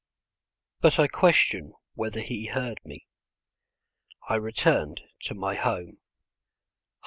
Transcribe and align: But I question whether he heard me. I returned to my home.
But 0.79 0.97
I 0.97 1.07
question 1.07 1.73
whether 1.93 2.21
he 2.21 2.45
heard 2.47 2.79
me. 2.83 3.05
I 4.27 4.33
returned 4.33 5.01
to 5.25 5.35
my 5.35 5.53
home. 5.53 5.99